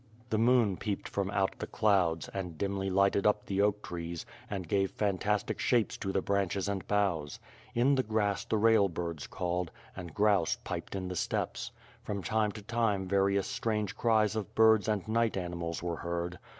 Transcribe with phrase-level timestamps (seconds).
[0.31, 4.67] The moon peeped from out the clouds, and dimly lighted up the oak trees, and
[4.67, 7.39] gave fantastic shapes to the branches and boughs.
[7.75, 11.69] In the grass the rail birds called, and grouse piped in the steppes.
[12.01, 16.39] From time to time various strange cries of birds and night animals were heard.